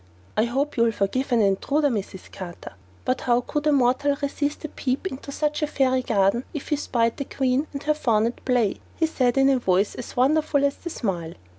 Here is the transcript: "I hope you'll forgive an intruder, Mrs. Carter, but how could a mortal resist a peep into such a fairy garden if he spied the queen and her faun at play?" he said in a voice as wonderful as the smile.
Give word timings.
"I 0.35 0.45
hope 0.45 0.77
you'll 0.77 0.91
forgive 0.93 1.31
an 1.31 1.43
intruder, 1.43 1.89
Mrs. 1.89 2.31
Carter, 2.31 2.73
but 3.05 3.21
how 3.21 3.41
could 3.41 3.67
a 3.67 3.71
mortal 3.71 4.17
resist 4.19 4.65
a 4.65 4.67
peep 4.67 5.05
into 5.05 5.31
such 5.31 5.61
a 5.61 5.67
fairy 5.67 6.01
garden 6.01 6.43
if 6.55 6.69
he 6.69 6.75
spied 6.75 7.17
the 7.17 7.25
queen 7.25 7.67
and 7.71 7.83
her 7.83 7.93
faun 7.93 8.25
at 8.25 8.43
play?" 8.43 8.77
he 8.95 9.05
said 9.05 9.37
in 9.37 9.47
a 9.47 9.59
voice 9.59 9.93
as 9.93 10.17
wonderful 10.17 10.65
as 10.65 10.77
the 10.77 10.89
smile. 10.89 11.33